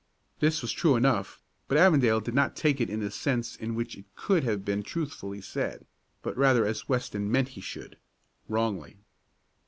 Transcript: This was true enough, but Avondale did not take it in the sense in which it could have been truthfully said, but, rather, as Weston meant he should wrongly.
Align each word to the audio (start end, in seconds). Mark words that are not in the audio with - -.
This 0.39 0.63
was 0.63 0.71
true 0.71 0.95
enough, 0.95 1.39
but 1.67 1.77
Avondale 1.77 2.19
did 2.21 2.33
not 2.33 2.55
take 2.55 2.81
it 2.81 2.89
in 2.89 3.01
the 3.01 3.11
sense 3.11 3.55
in 3.55 3.75
which 3.75 3.95
it 3.95 4.05
could 4.15 4.43
have 4.43 4.65
been 4.65 4.81
truthfully 4.81 5.41
said, 5.41 5.85
but, 6.23 6.35
rather, 6.35 6.65
as 6.65 6.89
Weston 6.89 7.31
meant 7.31 7.49
he 7.49 7.61
should 7.61 7.99
wrongly. 8.49 8.97